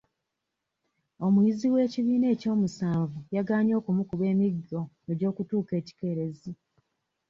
Omuyizi 1.25 1.65
w'ekibiina 1.73 2.27
ekyomusanvu 2.35 3.17
yagaanye 3.35 3.73
okumukuba 3.79 4.25
emiggo 4.33 4.79
gy'okutuuka 5.19 5.71
ekikeerezi 5.81 6.51